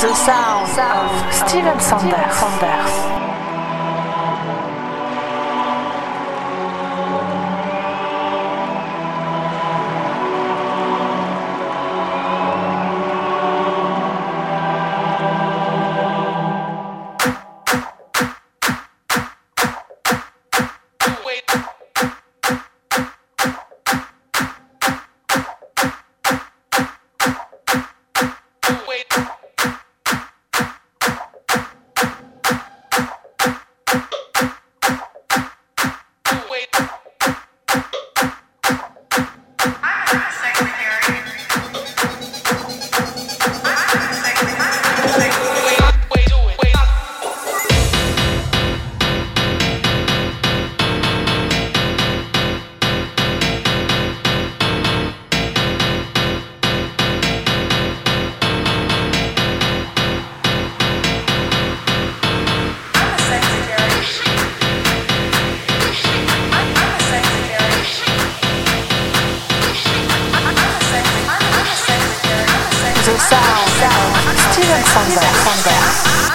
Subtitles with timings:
[0.00, 3.29] The sound of Steven Sanders.
[74.92, 75.20] Fungo.
[75.44, 76.29] Fungo.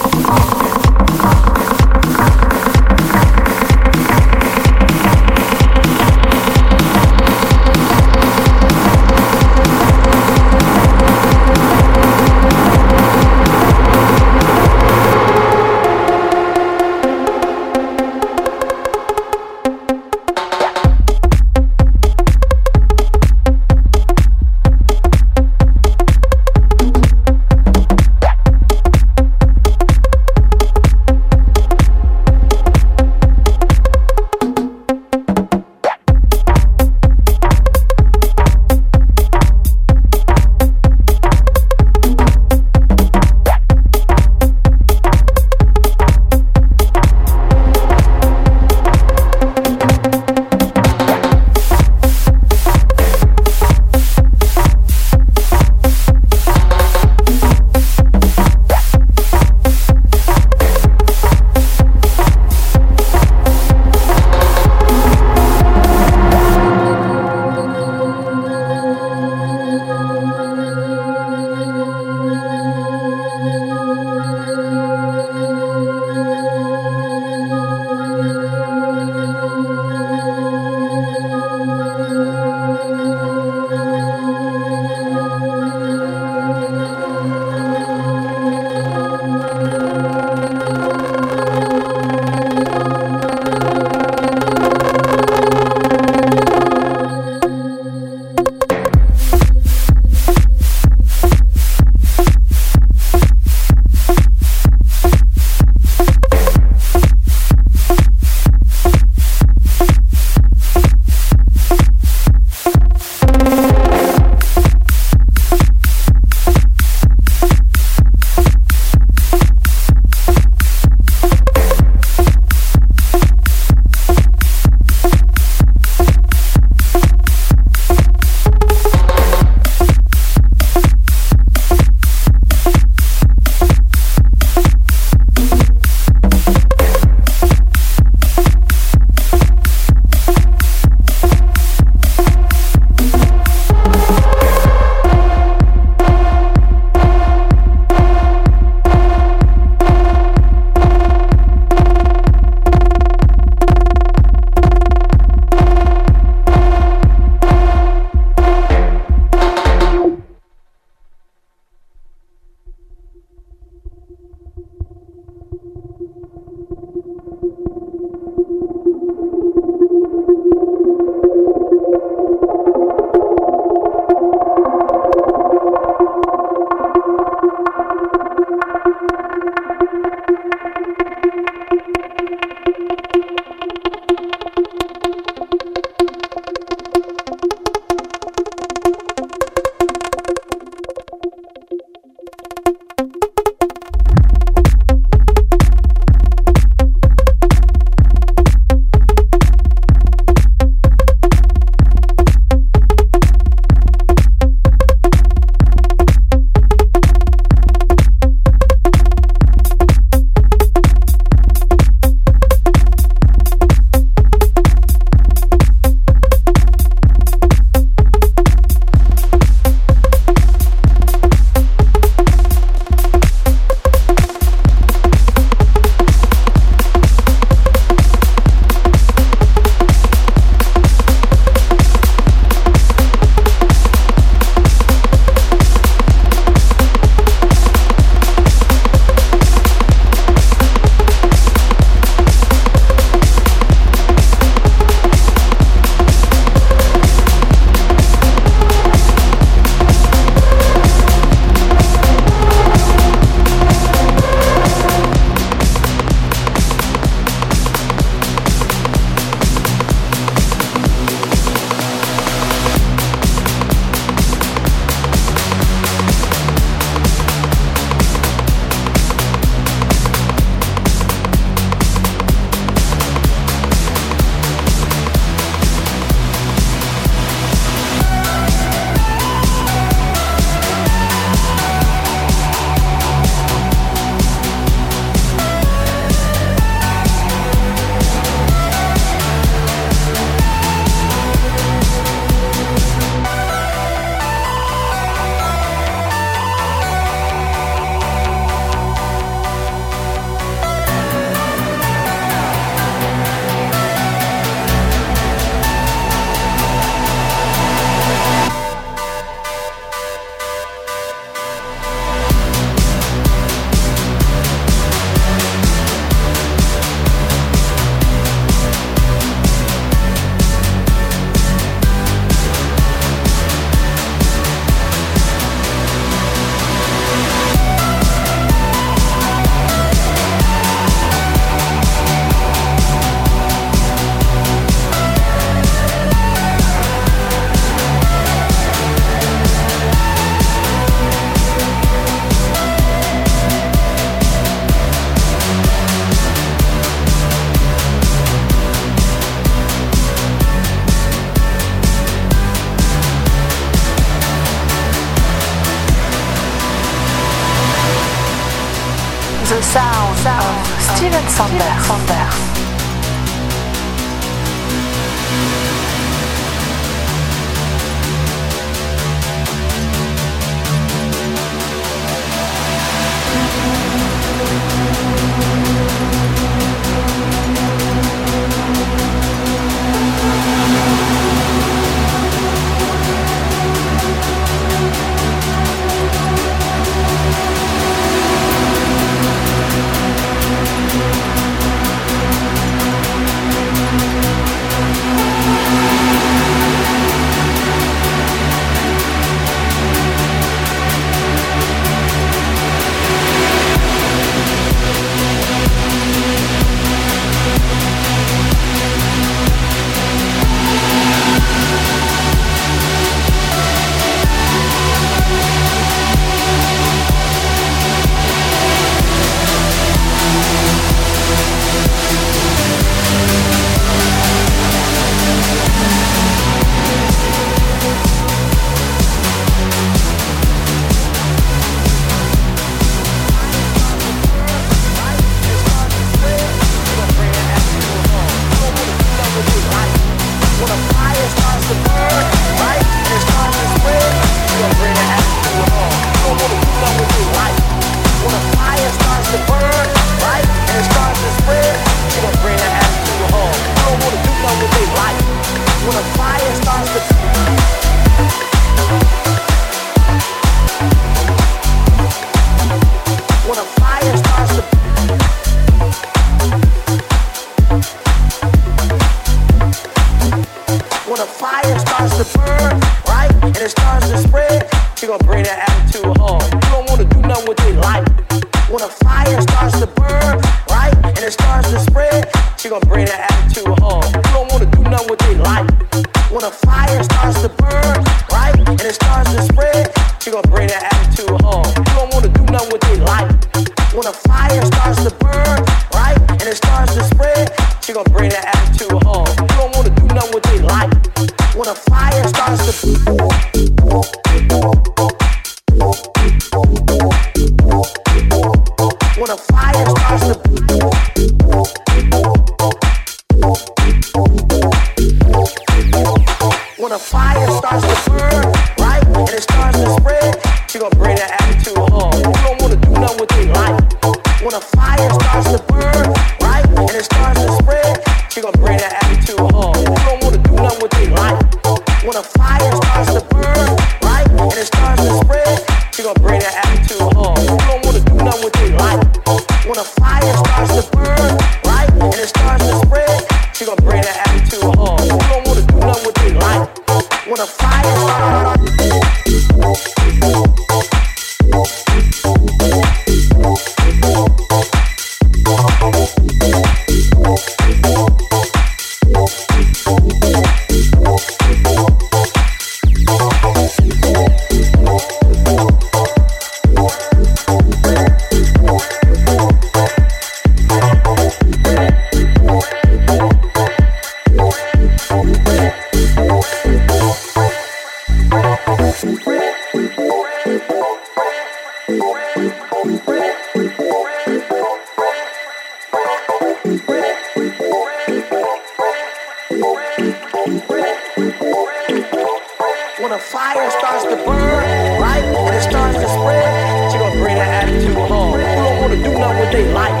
[593.60, 594.64] when it starts to burn,
[595.00, 595.20] right?
[595.44, 598.40] When it starts to spread, you're gonna bring that attitude home.
[598.40, 600.00] You don't wanna do nothing with they life.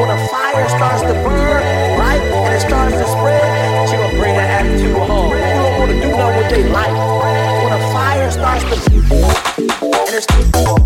[0.00, 1.60] When a fire starts to burn,
[2.00, 2.22] right?
[2.24, 5.28] And it starts to spread, you're gonna bring that attitude home.
[5.28, 6.96] You don't wanna do nothing with they life.
[7.64, 8.76] When a fire starts to
[9.58, 10.85] and it's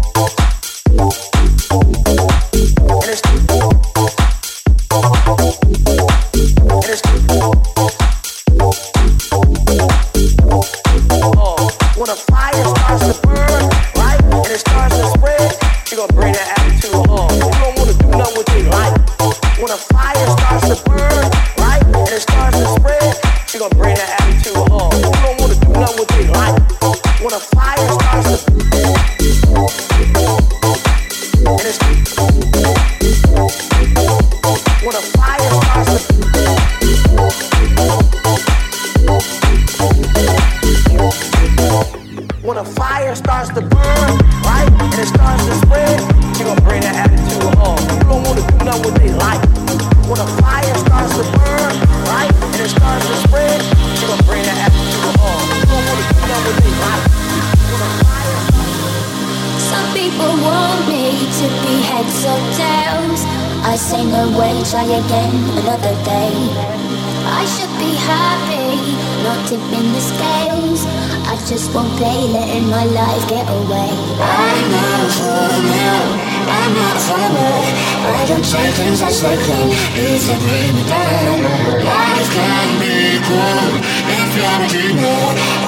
[79.21, 81.45] take things as they come, easy bring me down.
[81.85, 83.77] Life can be cruel
[84.09, 85.21] if you're a dreamer.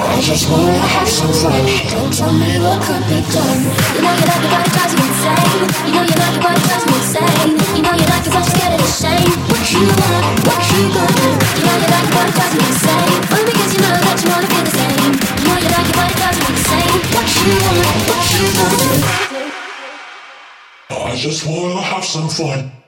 [0.09, 1.61] I just wanna have some fun.
[1.93, 3.61] Don't tell me what could be done.
[3.93, 5.69] You know you like it, but it drives you insane.
[5.85, 7.53] You know you like it, but it drives me insane.
[7.77, 9.29] You know you like it, but you're scared of the shame.
[9.49, 11.29] What you want, what you gonna?
[11.53, 13.21] You know you like it, but it drives me insane.
[13.33, 15.13] Only because you know that you wanna feel the same.
[15.13, 16.89] You know you like it, but it drives me insane.
[17.13, 18.97] What you want, what you gonna?
[20.89, 22.82] I just wanna have some fun.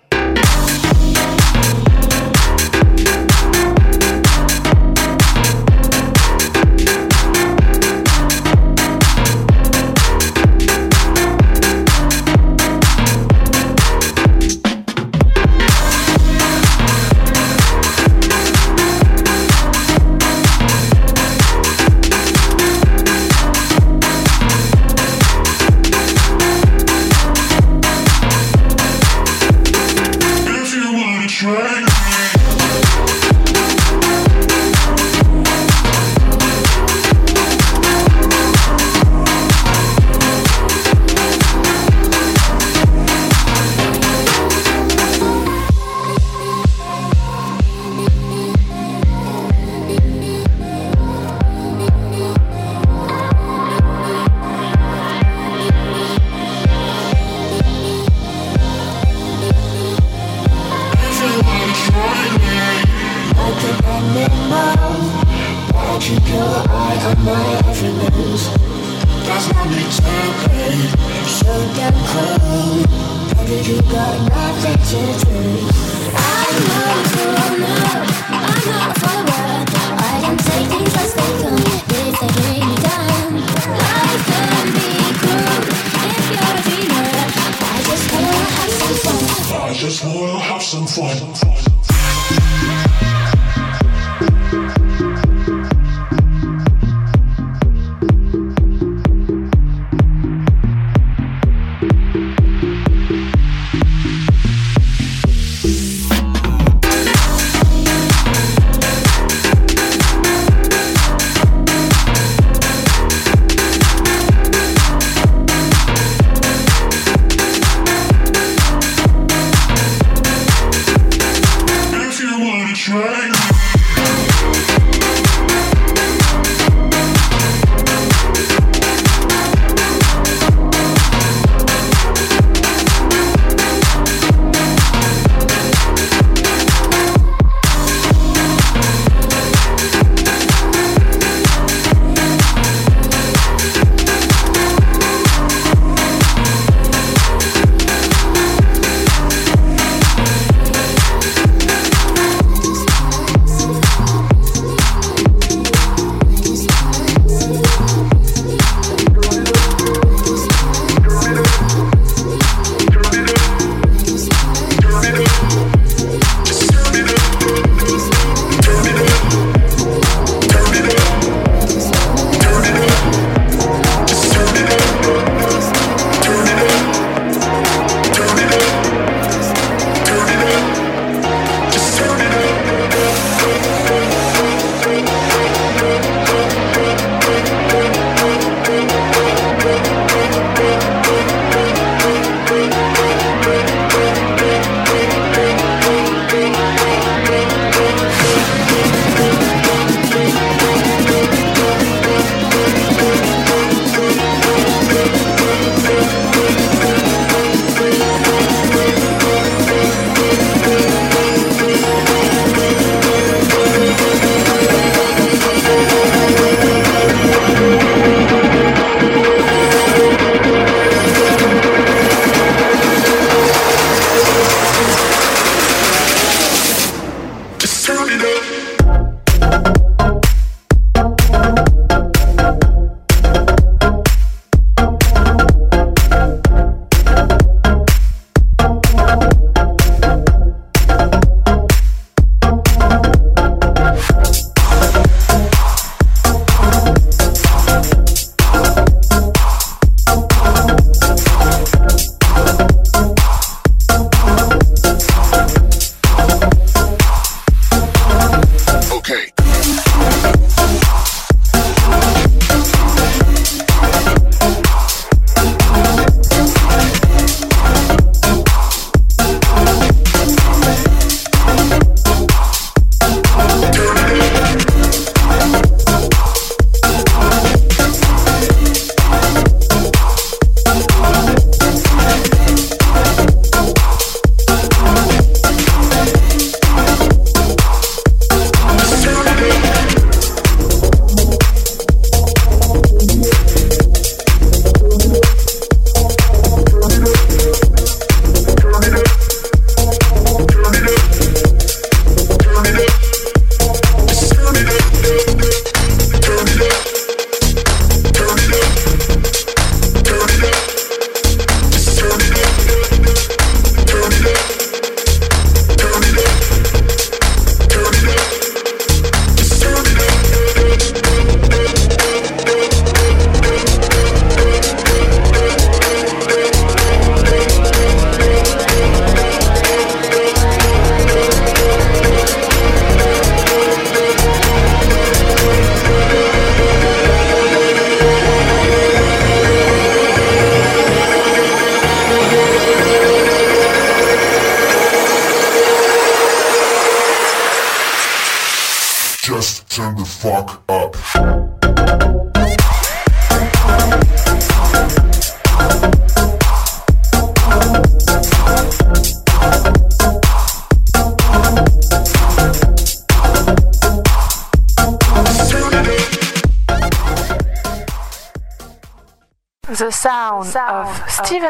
[227.86, 228.74] turn it up.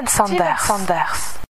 [0.03, 1.34] The sound of Steven Sanders.